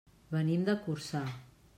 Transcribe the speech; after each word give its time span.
Venim 0.35 0.63
de 0.69 0.75
Corçà. 0.87 1.21